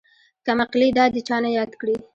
[0.45, 1.95] کمقلې دادې چانه ياد کړي.